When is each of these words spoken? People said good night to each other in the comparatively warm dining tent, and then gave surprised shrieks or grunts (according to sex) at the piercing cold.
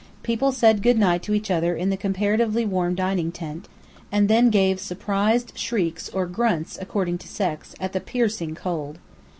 People 0.23 0.51
said 0.51 0.81
good 0.81 0.97
night 0.97 1.21
to 1.21 1.33
each 1.35 1.51
other 1.51 1.75
in 1.75 1.91
the 1.91 1.95
comparatively 1.95 2.65
warm 2.65 2.95
dining 2.95 3.31
tent, 3.31 3.67
and 4.11 4.27
then 4.27 4.49
gave 4.49 4.79
surprised 4.79 5.55
shrieks 5.55 6.09
or 6.09 6.25
grunts 6.25 6.75
(according 6.81 7.19
to 7.19 7.27
sex) 7.27 7.75
at 7.79 7.93
the 7.93 7.99
piercing 8.01 8.55
cold. 8.55 8.97